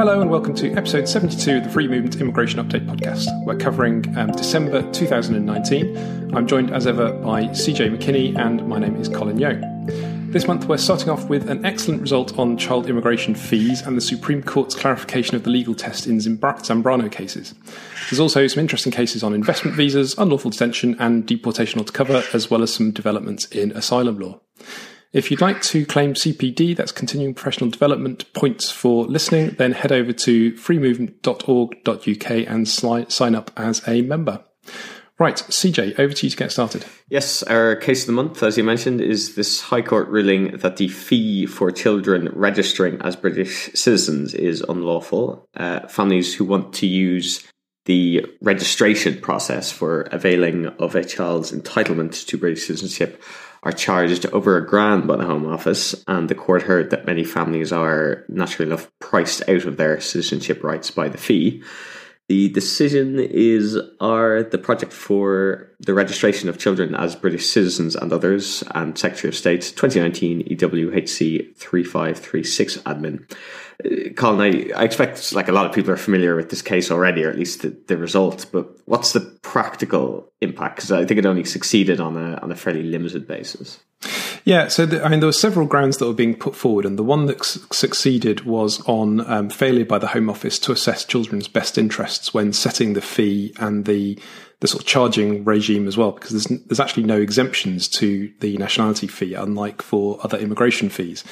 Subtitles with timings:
[0.00, 3.26] Hello and welcome to episode 72 of the Free Movement Immigration Update podcast.
[3.44, 6.34] We're covering um, December 2019.
[6.34, 9.60] I'm joined as ever by CJ McKinney and my name is Colin Yeo.
[10.30, 14.00] This month we're starting off with an excellent result on child immigration fees and the
[14.00, 17.52] Supreme Court's clarification of the legal test in Zambrano cases.
[18.08, 22.50] There's also some interesting cases on investment visas, unlawful detention and deportation to cover, as
[22.50, 24.40] well as some developments in asylum law.
[25.12, 29.90] If you'd like to claim CPD, that's continuing professional development points for listening, then head
[29.90, 34.44] over to freemovement.org.uk and sign up as a member.
[35.18, 36.86] Right, CJ, over to you to get started.
[37.08, 40.76] Yes, our case of the month, as you mentioned, is this High Court ruling that
[40.76, 45.46] the fee for children registering as British citizens is unlawful.
[45.54, 47.46] Uh, families who want to use
[47.84, 53.20] the registration process for availing of a child's entitlement to British citizenship
[53.62, 57.24] are charged over a grand by the Home Office, and the court heard that many
[57.24, 61.62] families are naturally enough priced out of their citizenship rights by the fee.
[62.30, 68.12] The decision is are the project for the registration of children as British citizens and
[68.12, 73.28] others, and Secretary of State 2019 EWHC 3536 admin.
[73.84, 76.92] Uh, Colin, I, I expect like a lot of people are familiar with this case
[76.92, 78.46] already, or at least the, the result.
[78.52, 80.76] But what's the practical impact?
[80.76, 83.80] Because I think it only succeeded on a on a fairly limited basis.
[84.44, 86.98] Yeah, so the, I mean, there were several grounds that were being put forward, and
[86.98, 91.04] the one that su- succeeded was on um, failure by the Home Office to assess
[91.04, 94.18] children's best interests when setting the fee and the
[94.60, 98.56] the sort of charging regime as well, because there's there's actually no exemptions to the
[98.58, 101.24] nationality fee, unlike for other immigration fees.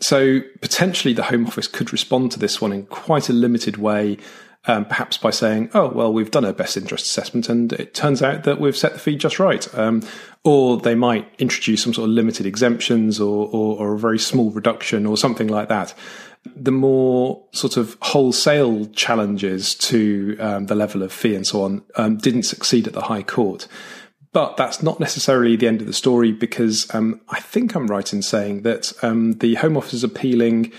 [0.00, 4.18] So potentially, the Home Office could respond to this one in quite a limited way
[4.66, 8.22] um, perhaps by saying, oh, well, we've done a best interest assessment and it turns
[8.22, 9.72] out that we've set the fee just right.
[9.76, 10.02] Um,
[10.44, 14.50] or they might introduce some sort of limited exemptions or, or, or, a very small
[14.50, 15.94] reduction or something like that.
[16.56, 21.84] The more sort of wholesale challenges to um, the level of fee and so on
[21.96, 23.68] um, didn't succeed at the High Court.
[24.32, 28.12] But that's not necessarily the end of the story because um, I think I'm right
[28.12, 30.72] in saying that um, the Home Office is appealing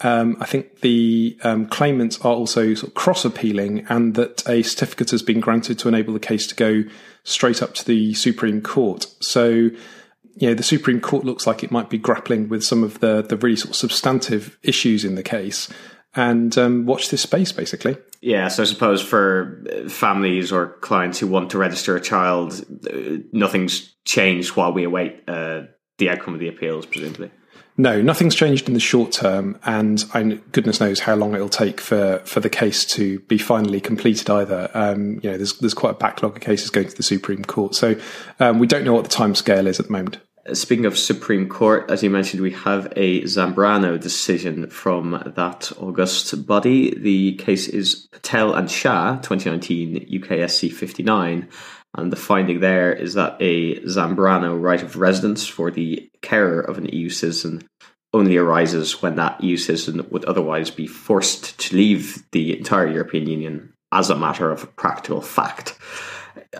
[0.00, 4.62] um, I think the um, claimants are also sort of cross appealing, and that a
[4.62, 6.84] certificate has been granted to enable the case to go
[7.24, 9.06] straight up to the Supreme Court.
[9.20, 13.00] So, you know, the Supreme Court looks like it might be grappling with some of
[13.00, 15.68] the the really sort of substantive issues in the case,
[16.14, 17.96] and um, watch this space basically.
[18.20, 23.18] Yeah, so I suppose for families or clients who want to register a child, uh,
[23.32, 25.62] nothing's changed while we await uh,
[25.98, 27.30] the outcome of the appeals, presumably.
[27.80, 31.80] No, nothing's changed in the short term, and I, goodness knows how long it'll take
[31.80, 34.28] for, for the case to be finally completed.
[34.28, 37.44] Either, um, you know, there's there's quite a backlog of cases going to the Supreme
[37.44, 37.94] Court, so
[38.40, 40.18] um, we don't know what the time scale is at the moment.
[40.54, 46.46] Speaking of Supreme Court, as you mentioned, we have a Zambrano decision from that August
[46.46, 46.98] body.
[46.98, 51.48] The case is Patel and Shah, 2019 UKSC 59.
[51.96, 56.78] And the finding there is that a Zambrano right of residence for the carer of
[56.78, 57.66] an EU citizen
[58.12, 63.26] only arises when that EU citizen would otherwise be forced to leave the entire European
[63.26, 65.78] Union as a matter of practical fact.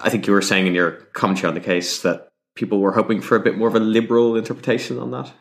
[0.01, 3.21] I think you were saying in your commentary on the case that people were hoping
[3.21, 5.33] for a bit more of a liberal interpretation on that.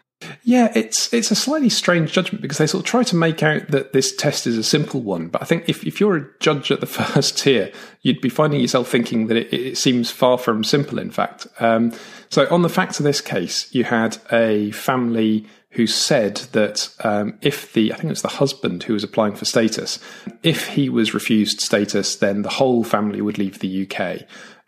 [0.44, 3.68] Yeah, it's it's a slightly strange judgment because they sort of try to make out
[3.68, 5.28] that this test is a simple one.
[5.28, 8.60] But I think if, if you're a judge at the first tier, you'd be finding
[8.60, 11.46] yourself thinking that it, it seems far from simple, in fact.
[11.60, 11.94] Um,
[12.30, 17.38] so, on the facts of this case, you had a family who said that um,
[17.42, 20.00] if the, I think it was the husband who was applying for status,
[20.42, 24.28] if he was refused status, then the whole family would leave the UK.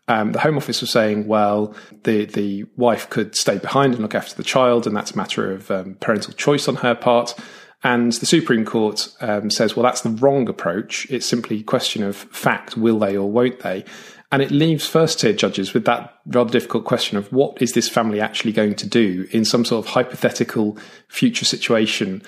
[0.09, 4.15] Um, the Home Office was saying, well, the the wife could stay behind and look
[4.15, 7.35] after the child, and that's a matter of um, parental choice on her part.
[7.81, 11.07] And the Supreme Court um, says, well, that's the wrong approach.
[11.09, 13.85] It's simply a question of fact: will they or won't they?
[14.31, 17.89] And it leaves first tier judges with that rather difficult question of what is this
[17.89, 20.77] family actually going to do in some sort of hypothetical
[21.07, 22.21] future situation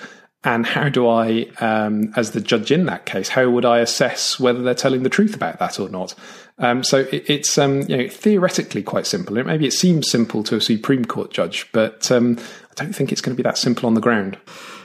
[0.44, 4.40] and how do I, um, as the judge in that case, how would I assess
[4.40, 6.14] whether they're telling the truth about that or not?
[6.58, 9.42] Um, so it, it's um, you know, theoretically quite simple.
[9.42, 12.38] Maybe it seems simple to a Supreme Court judge, but um,
[12.70, 14.38] I don't think it's going to be that simple on the ground.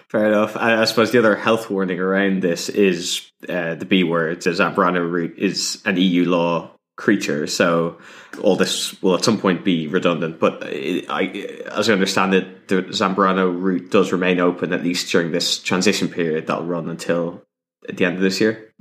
[0.10, 0.56] Fair enough.
[0.56, 4.42] I, I suppose the other health warning around this is uh, the B word.
[4.42, 7.98] The Zambrano route is an EU law creature, so
[8.42, 10.40] all this will at some point be redundant.
[10.40, 15.32] But I, as I understand it, the Zambrano route does remain open at least during
[15.32, 17.44] this transition period that'll run until
[17.88, 18.74] at the end of this year.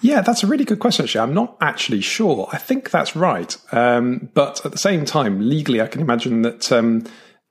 [0.00, 1.04] Yeah, that's a really good question.
[1.04, 2.48] Actually, I'm not actually sure.
[2.52, 6.70] I think that's right, um, but at the same time, legally, I can imagine that
[6.72, 7.04] um,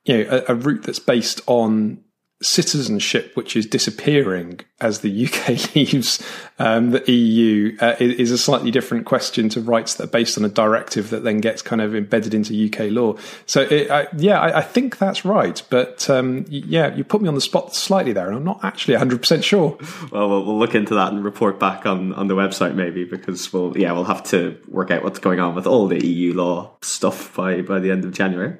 [0.04, 2.02] you know a, a, route that's based on
[2.42, 6.22] citizenship which is disappearing as the UK leaves
[6.58, 10.44] um, the EU uh, is a slightly different question to rights that are based on
[10.44, 13.14] a directive that then gets kind of embedded into UK law.
[13.44, 15.62] So, it, uh, yeah, I, I, think that's right.
[15.68, 18.96] But um, yeah, you put me on the spot slightly there, and I'm not actually
[18.96, 19.76] 100% sure.
[20.10, 23.52] Well, well, we'll look into that and report back on, on the website maybe because
[23.52, 26.70] we'll, yeah, we'll have to work out what's going on with all the EU law
[26.80, 28.56] stuff by, by the end of January.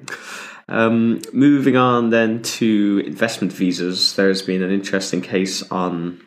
[0.69, 6.21] Um, moving on then to investment visas, there's been an interesting case on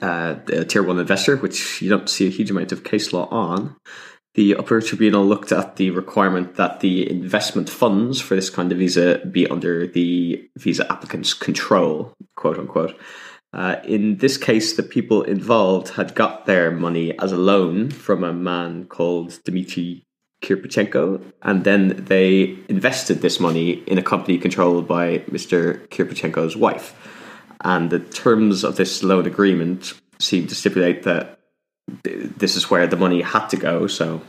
[0.00, 3.28] uh, a tier one investor, which you don't see a huge amount of case law
[3.30, 3.76] on.
[4.34, 8.78] The upper tribunal looked at the requirement that the investment funds for this kind of
[8.78, 12.98] visa be under the visa applicant's control, quote unquote.
[13.52, 18.24] Uh, in this case, the people involved had got their money as a loan from
[18.24, 20.04] a man called Dmitry
[20.44, 25.88] Kirpichenko, and then they invested this money in a company controlled by Mr.
[25.88, 26.94] Kirpichenko's wife.
[27.62, 31.40] And the terms of this loan agreement seemed to stipulate that
[32.02, 33.86] this is where the money had to go.
[33.86, 34.20] So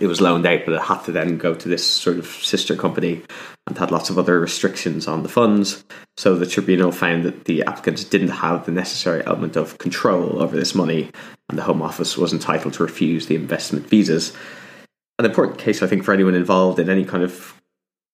[0.00, 2.76] it was loaned out, but it had to then go to this sort of sister
[2.76, 3.22] company
[3.66, 5.84] and had lots of other restrictions on the funds.
[6.16, 10.56] So the tribunal found that the applicants didn't have the necessary element of control over
[10.56, 11.10] this money,
[11.48, 14.32] and the Home Office was entitled to refuse the investment visas
[15.18, 17.60] an important case, I think, for anyone involved in any kind of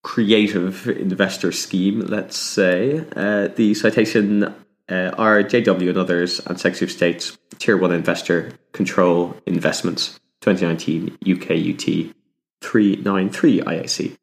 [0.03, 3.05] creative investor scheme, let's say.
[3.17, 4.45] Uh, the citation
[4.89, 11.19] uh, are JW and others and Secretary of State's Tier 1 Investor Control Investments 2019
[11.25, 12.15] UKUT
[12.63, 14.17] 393 IAC.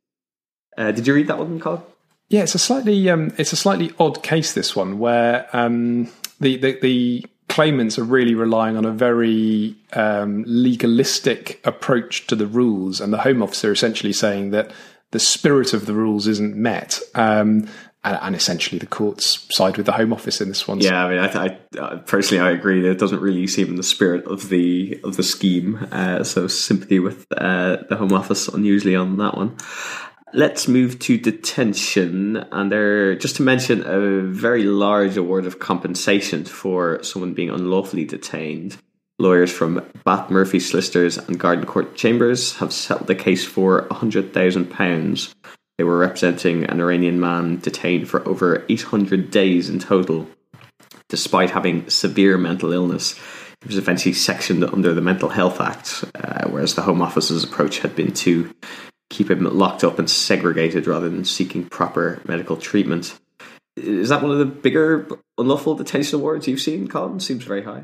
[0.77, 1.81] Uh, did you read that one, Colin?
[2.29, 4.53] Yeah, it's a slightly um, it's a slightly odd case.
[4.53, 6.09] This one where um,
[6.39, 7.25] the, the the
[7.57, 13.17] claimants are really relying on a very um, legalistic approach to the rules, and the
[13.17, 14.69] Home Office are essentially saying that
[15.09, 16.99] the spirit of the rules isn't met.
[17.15, 17.67] Um,
[18.03, 20.81] and, and, essentially, the courts side with the Home Office in this one.
[20.81, 23.75] Yeah, I mean, I, I uh, personally I agree that it doesn't really seem in
[23.75, 25.87] the spirit of the of the scheme.
[25.91, 29.57] Uh, so sympathy with uh, the Home Office unusually on that one.
[30.33, 36.43] Let's move to detention, and there just to mention a very large award of compensation
[36.43, 38.77] for someone being unlawfully detained.
[39.19, 45.33] Lawyers from Bhatt Murphy Solicitors and Garden Court Chambers have settled the case for £100,000.
[45.77, 50.27] They were representing an Iranian man detained for over 800 days in total,
[51.07, 53.17] despite having severe mental illness.
[53.61, 57.79] He was eventually sectioned under the Mental Health Act, uh, whereas the Home Office's approach
[57.79, 58.53] had been to
[59.17, 63.17] keep him locked up and segregated rather than seeking proper medical treatment.
[63.75, 67.19] Is that one of the bigger unlawful detention awards you've seen, Colin?
[67.19, 67.83] Seems very high.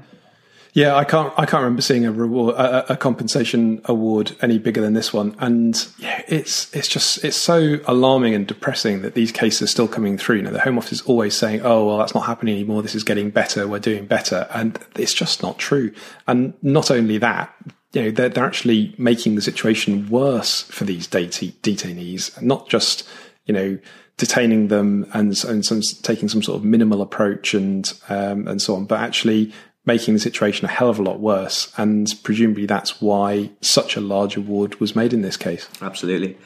[0.74, 1.32] Yeah, I can't.
[1.38, 5.36] I can't remember seeing a reward, a, a, compensation award any bigger than this one.
[5.38, 9.88] And yeah, it's it's just it's so alarming and depressing that these cases are still
[9.88, 10.38] coming through.
[10.38, 12.82] You know, the Home Office is always saying, "Oh, well, that's not happening anymore.
[12.82, 13.68] This is getting better.
[13.68, 15.94] We're doing better," and it's just not true.
[16.28, 17.54] And not only that,
[17.94, 23.08] you know, they're, they're actually making the situation worse for these detainees, not just,
[23.46, 23.78] you know,
[24.18, 28.76] detaining them and, and some, taking some sort of minimal approach and, um, and so
[28.76, 29.54] on, but actually
[29.86, 31.72] making the situation a hell of a lot worse.
[31.78, 35.68] And presumably that's why such a large award was made in this case.
[35.82, 36.38] Absolutely.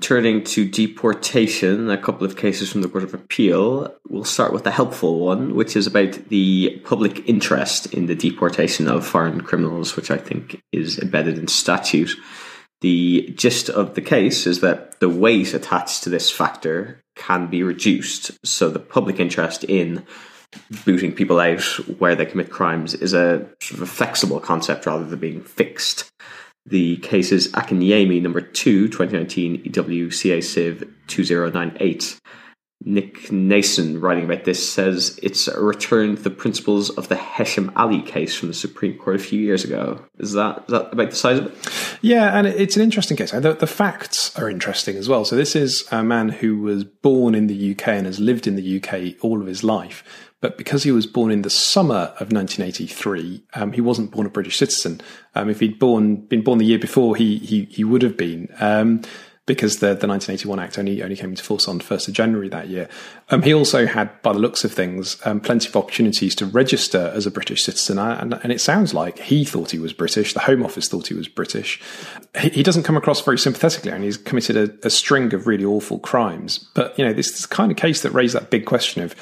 [0.00, 3.92] Turning to deportation, a couple of cases from the Court of Appeal.
[4.08, 8.86] We'll start with the helpful one, which is about the public interest in the deportation
[8.86, 12.16] of foreign criminals, which I think is embedded in statute.
[12.80, 17.64] The gist of the case is that the weight attached to this factor can be
[17.64, 18.38] reduced.
[18.46, 20.04] So the public interest in
[20.84, 21.62] booting people out
[21.98, 26.11] where they commit crimes is a sort of a flexible concept rather than being fixed.
[26.66, 32.20] The case is Akinyemi number 2, 2019 EWCA Civ 2098.
[32.84, 37.72] Nick Nason, writing about this, says it's a return to the principles of the Hesham
[37.76, 40.04] Ali case from the Supreme Court a few years ago.
[40.18, 41.98] Is that, is that about the size of it?
[42.00, 43.30] Yeah, and it's an interesting case.
[43.30, 45.24] The, the facts are interesting as well.
[45.24, 48.56] So, this is a man who was born in the UK and has lived in
[48.56, 50.02] the UK all of his life,
[50.42, 54.30] but because he was born in the summer of 1983, um, he wasn't born a
[54.30, 55.00] British citizen.
[55.34, 58.48] Um, if he'd born been born the year before, he he, he would have been.
[58.60, 59.02] Um,
[59.44, 62.68] because the, the 1981 Act only only came into force on 1st of January that
[62.68, 62.88] year.
[63.30, 67.10] Um, he also had, by the looks of things, um, plenty of opportunities to register
[67.14, 70.32] as a British citizen, and, and, it sounds like he thought he was British.
[70.32, 71.80] The Home Office thought he was British.
[72.38, 75.64] He, he doesn't come across very sympathetically, and he's committed a, a, string of really
[75.64, 76.68] awful crimes.
[76.74, 79.16] But you know, this is the kind of case that raised that big question of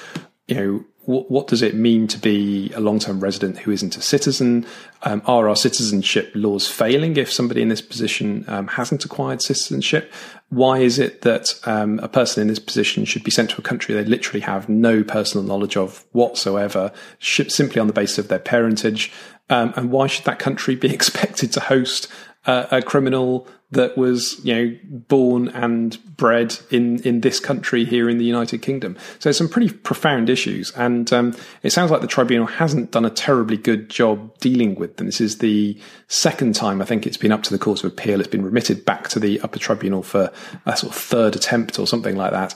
[0.50, 3.96] you know, what, what, does it mean to be a long term resident who isn't
[3.96, 4.66] a citizen?
[5.02, 10.12] Um, are our citizenship laws failing if somebody in this position um, hasn't acquired citizenship?
[10.50, 13.62] Why is it that um, a person in this position should be sent to a
[13.62, 18.38] country they literally have no personal knowledge of whatsoever, simply on the basis of their
[18.38, 19.10] parentage?
[19.48, 22.08] Um, and why should that country be expected to host
[22.46, 28.08] uh, a criminal that was you know born and bred in in this country here
[28.08, 28.96] in the United Kingdom.
[29.18, 33.10] So some pretty profound issues, and um, it sounds like the tribunal hasn't done a
[33.10, 35.06] terribly good job dealing with them.
[35.06, 38.20] This is the second time I think it's been up to the Court of Appeal.
[38.20, 40.32] It's been remitted back to the upper tribunal for
[40.66, 42.54] a sort of third attempt or something like that.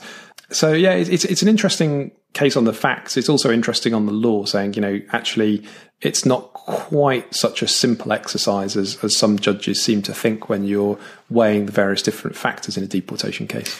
[0.51, 3.17] So yeah, it's it's an interesting case on the facts.
[3.17, 5.65] It's also interesting on the law, saying you know actually
[6.01, 10.65] it's not quite such a simple exercise as, as some judges seem to think when
[10.65, 10.99] you're
[11.29, 13.79] weighing the various different factors in a deportation case.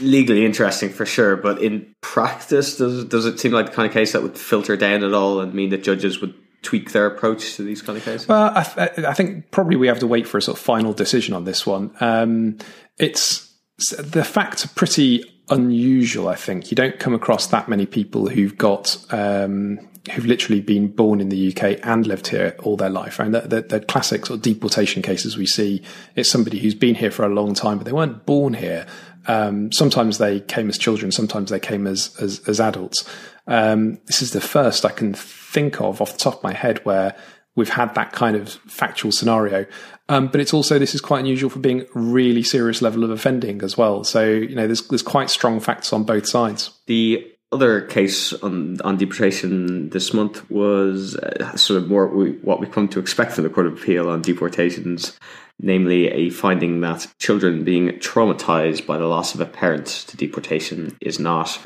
[0.00, 3.92] Legally interesting for sure, but in practice, does does it seem like the kind of
[3.92, 7.56] case that would filter down at all and mean that judges would tweak their approach
[7.56, 8.28] to these kind of cases?
[8.28, 10.92] Well, I, th- I think probably we have to wait for a sort of final
[10.92, 11.92] decision on this one.
[12.00, 12.58] Um,
[12.98, 13.54] it's
[13.98, 16.28] the facts are pretty unusual.
[16.28, 19.78] I think you don't come across that many people who've got um,
[20.12, 23.18] who've literally been born in the UK and lived here all their life.
[23.18, 25.82] And the, the, the classic sort of deportation cases we see,
[26.14, 28.86] it's somebody who's been here for a long time, but they weren't born here.
[29.26, 33.04] Um, sometimes they came as children, sometimes they came as as, as adults.
[33.48, 36.84] Um, this is the first I can think of off the top of my head
[36.84, 37.16] where
[37.56, 39.66] we've had that kind of factual scenario.
[40.08, 43.62] Um, but it's also this is quite unusual for being really serious level of offending
[43.62, 44.04] as well.
[44.04, 46.70] So you know, there's there's quite strong facts on both sides.
[46.86, 52.60] The other case on on deportation this month was uh, sort of more we, what
[52.60, 55.18] we come to expect from the Court of Appeal on deportations,
[55.60, 60.96] namely a finding that children being traumatized by the loss of a parent to deportation
[61.00, 61.58] is not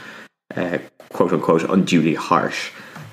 [0.56, 0.78] uh,
[1.10, 2.70] quote unquote unduly harsh.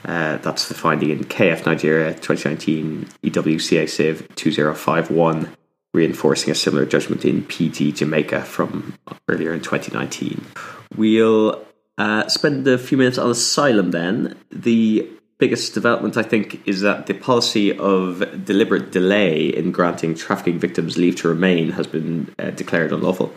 [0.08, 5.56] Uh, that's the finding in KF Nigeria 2019 EWCA Civ 2051,
[5.94, 8.94] reinforcing a similar judgment in PG Jamaica from
[9.28, 10.46] earlier in 2019.
[10.96, 11.62] We'll
[11.98, 14.38] uh, spend a few minutes on asylum then.
[14.50, 15.10] The
[15.40, 20.98] biggest development, I think, is that the policy of deliberate delay in granting trafficking victims
[20.98, 23.34] leave to remain has been uh, declared unlawful.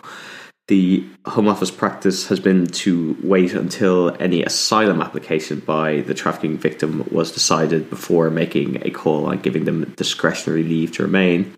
[0.70, 6.58] The Home Office practice has been to wait until any asylum application by the trafficking
[6.58, 11.56] victim was decided before making a call on giving them discretionary leave to remain.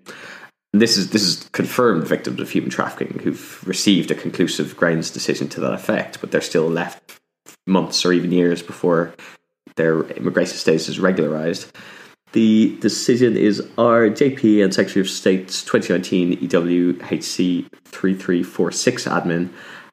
[0.72, 5.46] This is this is confirmed victims of human trafficking who've received a conclusive grounds decision
[5.50, 7.20] to that effect, but they're still left
[7.66, 9.12] months or even years before
[9.76, 11.70] their immigration status is regularized.
[12.32, 19.50] The decision is RJP and Secretary of State's 2019 EWHC 3346 admin,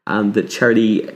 [0.07, 1.09] and the charity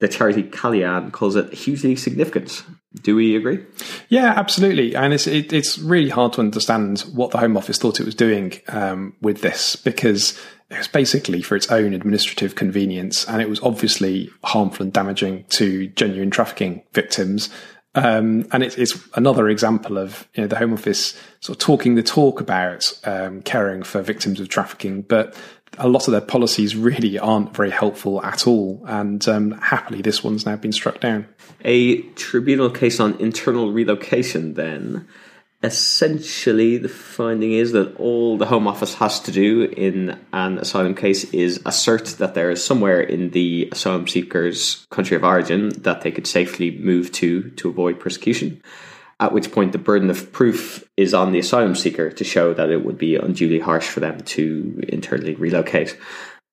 [0.00, 2.64] the charity Kalayaan calls it hugely significant.
[3.02, 3.64] Do we agree?
[4.08, 4.94] Yeah, absolutely.
[4.94, 8.14] And it's it, it's really hard to understand what the Home Office thought it was
[8.14, 10.38] doing um, with this because
[10.70, 15.44] it was basically for its own administrative convenience, and it was obviously harmful and damaging
[15.50, 17.48] to genuine trafficking victims.
[17.94, 21.94] Um, and it's, it's, another example of you know, the Home Office sort of talking
[21.94, 25.36] the talk about um, caring for victims of trafficking, but
[25.78, 28.82] a lot of their policies really aren't very helpful at all.
[28.86, 31.26] And um, happily, this one's now been struck down.
[31.64, 35.08] A tribunal case on internal relocation, then.
[35.64, 40.94] Essentially, the finding is that all the Home Office has to do in an asylum
[40.94, 46.02] case is assert that there is somewhere in the asylum seeker's country of origin that
[46.02, 48.60] they could safely move to to avoid persecution
[49.20, 52.68] at which point the burden of proof is on the asylum seeker to show that
[52.68, 55.96] it would be unduly harsh for them to internally relocate.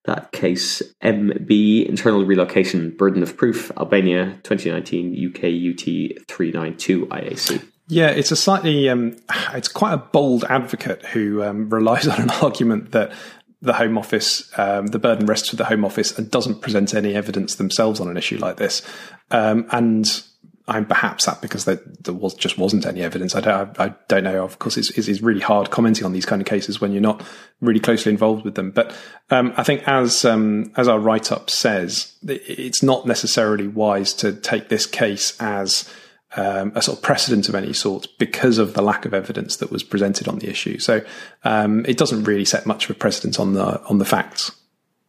[0.06, 7.71] That case, MB, internal relocation burden of proof, Albania 2019 UK UT 392 IAC.
[7.88, 9.16] Yeah, it's a slightly, um,
[9.52, 13.12] it's quite a bold advocate who um, relies on an argument that
[13.60, 17.14] the Home Office, um, the burden rests with the Home Office and doesn't present any
[17.14, 18.82] evidence themselves on an issue like this.
[19.30, 20.22] Um, and
[20.68, 23.34] I'm perhaps that because there, there, was just wasn't any evidence.
[23.34, 24.44] I don't, I, I don't know.
[24.44, 27.22] Of course, it's, it's, really hard commenting on these kind of cases when you're not
[27.60, 28.70] really closely involved with them.
[28.70, 28.96] But
[29.30, 34.32] um, I think, as um, as our write up says, it's not necessarily wise to
[34.32, 35.88] take this case as
[36.36, 39.70] um, a sort of precedent of any sort because of the lack of evidence that
[39.70, 40.78] was presented on the issue.
[40.78, 41.02] So
[41.44, 44.52] um, it doesn't really set much of a precedent on the on the facts.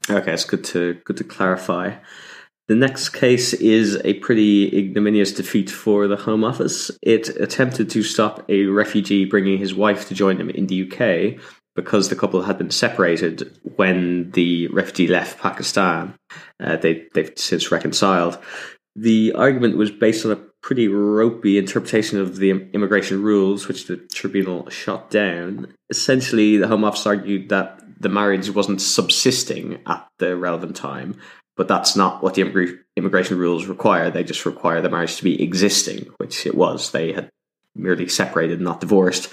[0.09, 1.95] Okay, it's good to good to clarify.
[2.67, 6.91] The next case is a pretty ignominious defeat for the Home Office.
[7.01, 11.41] It attempted to stop a refugee bringing his wife to join him in the UK
[11.75, 16.15] because the couple had been separated when the refugee left Pakistan.
[16.59, 18.37] Uh, they, they've since reconciled.
[18.95, 23.97] The argument was based on a pretty ropey interpretation of the immigration rules, which the
[23.97, 25.67] tribunal shot down.
[25.89, 31.15] Essentially, the Home Office argued that the marriage wasn't subsisting at the relevant time,
[31.55, 34.09] but that's not what the immigration rules require.
[34.09, 36.91] They just require the marriage to be existing, which it was.
[36.91, 37.29] They had
[37.75, 39.27] merely separated, not divorced.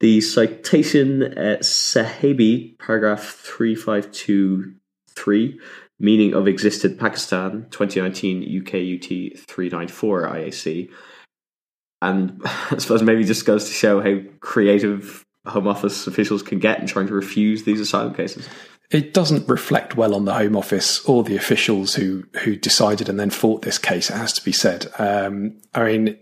[0.00, 5.60] The citation, uh, Sahibi, paragraph 3523,
[6.00, 10.90] meaning of existed Pakistan, 2019 UKUT 394 IAC.
[12.00, 16.80] And I suppose maybe just goes to show how creative Home Office officials can get
[16.80, 18.48] in trying to refuse these asylum cases.
[18.90, 23.20] It doesn't reflect well on the Home Office or the officials who who decided and
[23.20, 24.08] then fought this case.
[24.08, 24.86] It has to be said.
[24.98, 26.18] Um, I mean,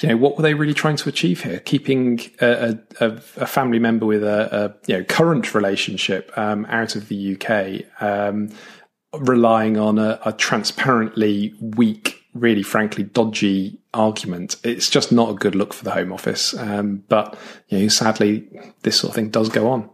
[0.00, 1.60] you know, what were they really trying to achieve here?
[1.60, 6.96] Keeping a, a, a family member with a, a, you know current relationship um, out
[6.96, 8.50] of the UK, um,
[9.20, 14.56] relying on a, a, transparently weak, really frankly dodgy argument.
[14.62, 16.54] It's just not a good look for the Home Office.
[16.54, 18.48] Um, but you know, sadly,
[18.82, 19.90] this sort of thing does go on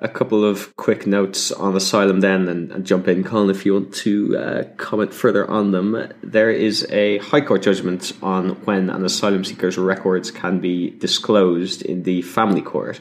[0.00, 3.72] a couple of quick notes on asylum then and, and jump in colin if you
[3.72, 8.90] want to uh, comment further on them there is a high court judgment on when
[8.90, 13.00] an asylum seeker's records can be disclosed in the family court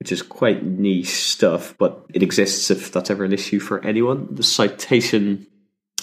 [0.00, 4.26] which is quite niche stuff but it exists if that's ever an issue for anyone
[4.34, 5.46] the citation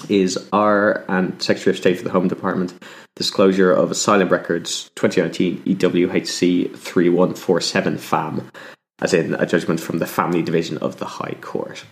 [0.09, 2.73] is R and Secretary of State for the Home Department
[3.15, 8.51] disclosure of asylum records 2019 EWHC 3147 FAM
[8.99, 11.83] as in a judgment from the family division of the High Court.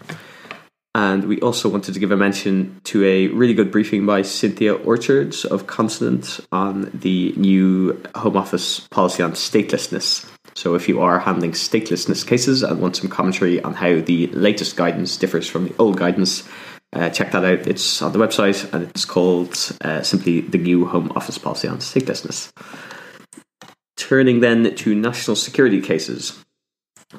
[0.96, 4.74] And we also wanted to give a mention to a really good briefing by Cynthia
[4.74, 10.26] Orchards of Consonant on the new Home Office policy on statelessness.
[10.56, 14.76] So, if you are handling statelessness cases and want some commentary on how the latest
[14.76, 16.48] guidance differs from the old guidance,
[16.94, 17.68] uh, check that out.
[17.68, 21.80] It's on the website and it's called uh, simply the new Home Office policy on
[21.80, 22.52] statelessness.
[23.98, 26.46] Turning then to national security cases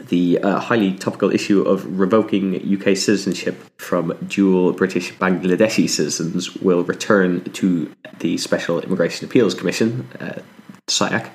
[0.09, 6.83] the uh, highly topical issue of revoking UK citizenship from dual British Bangladeshi citizens will
[6.85, 10.41] return to the Special Immigration Appeals Commission, uh,
[10.89, 11.31] SIAC.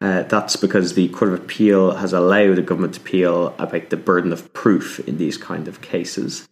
[0.00, 3.96] Uh, that's because the Court of Appeal has allowed the government to appeal about the
[3.96, 6.46] burden of proof in these kind of cases.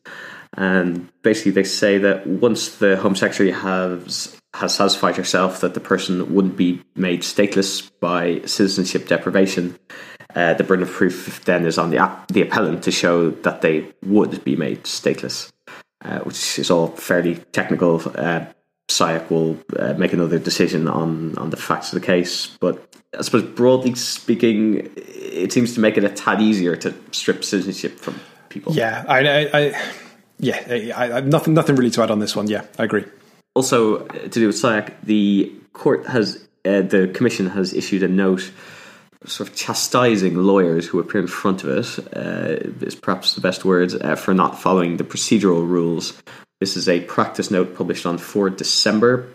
[0.56, 5.80] And basically, they say that once the Home Secretary has has satisfied herself that the
[5.80, 9.76] person wouldn't be made stateless by citizenship deprivation,
[10.36, 13.92] uh, the burden of proof then is on the the appellant to show that they
[14.04, 15.52] would be made stateless,
[16.04, 18.00] uh, which is all fairly technical.
[18.88, 23.22] SIAC will uh, make another decision on on the facts of the case, but I
[23.22, 28.20] suppose broadly speaking, it seems to make it a tad easier to strip citizenship from
[28.48, 28.74] people.
[28.74, 29.82] Yeah, I, I, I
[30.38, 32.48] yeah, I, I, nothing nothing really to add on this one.
[32.48, 33.04] Yeah, I agree.
[33.54, 38.08] Also, uh, to do with SIAC, the court has uh, the commission has issued a
[38.08, 38.50] note
[39.26, 43.64] sort of chastising lawyers who appear in front of it uh, is perhaps the best
[43.64, 46.22] word uh, for not following the procedural rules.
[46.64, 49.28] This is a practice note published on 4 December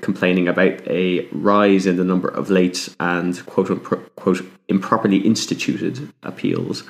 [0.00, 6.84] complaining about a rise in the number of late and quote unquote improperly instituted appeals.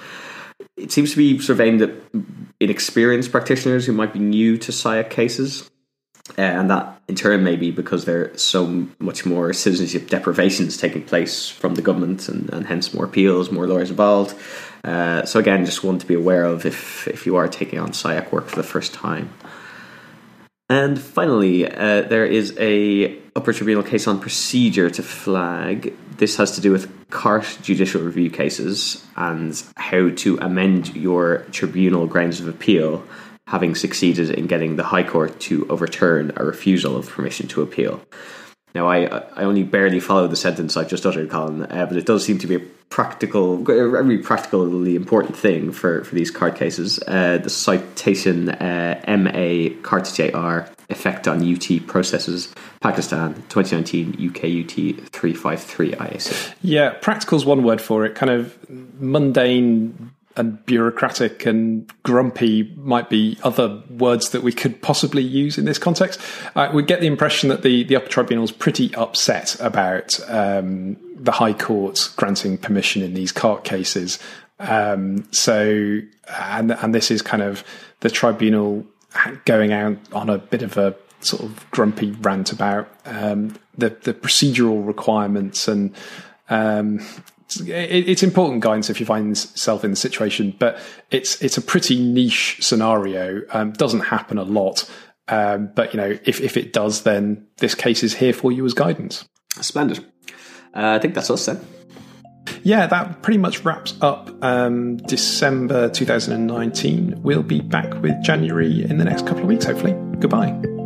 [0.77, 1.95] It seems to be sort of aimed at
[2.61, 5.71] inexperienced practitioners who might be new to SIAC cases.
[6.37, 10.77] Uh, and that in turn may be because there are so much more citizenship deprivations
[10.77, 14.39] taking place from the government and, and hence more appeals, more lawyers involved.
[14.85, 17.93] Uh, so again, just one to be aware of if, if you are taking on
[17.93, 19.31] SIAC work for the first time.
[20.69, 25.95] And finally, uh, there is a upper tribunal case on procedure to flag.
[26.19, 32.07] This has to do with CART judicial review cases and how to amend your tribunal
[32.07, 33.03] grounds of appeal
[33.49, 38.03] having succeeded in getting the High Court to overturn a refusal of permission to appeal.
[38.75, 42.07] Now, I I only barely followed the sentence I've just uttered, Colin, uh, but it
[42.07, 46.57] does seem to be a practical, a very practically important thing for, for these CART
[46.57, 46.99] cases.
[47.07, 55.11] Uh, the citation uh, MA CART JR effect on UT processes Pakistan 2019 UK UT
[55.11, 56.55] 353 IAC.
[56.63, 58.15] Yeah, practical is one word for it.
[58.15, 60.08] Kind of mundane
[60.39, 65.79] and bureaucratic and grumpy might be other words that we could possibly use in this
[65.79, 66.21] context.
[66.55, 70.97] Uh, we get the impression that the, the upper tribunal is pretty upset about um,
[71.17, 74.19] the High Court granting permission in these CART cases.
[74.61, 76.01] Um, so,
[76.41, 77.65] and and this is kind of
[78.01, 78.87] the tribunal
[79.45, 84.15] going out on a bit of a sort of grumpy rant about um, the the
[84.15, 85.95] procedural requirements and
[86.51, 87.01] um,
[87.51, 90.79] it's important guidance if you find yourself in the situation, but
[91.11, 93.43] it's it's a pretty niche scenario.
[93.51, 94.89] Um, doesn't happen a lot,
[95.29, 98.65] Um, but you know, if if it does, then this case is here for you
[98.65, 99.27] as guidance.
[99.61, 99.99] Splendid.
[100.75, 101.61] Uh, I think that's us then.
[102.63, 107.23] Yeah, that pretty much wraps up um, December 2019.
[107.23, 109.93] We'll be back with January in the next couple of weeks, hopefully.
[110.19, 110.78] Goodbye.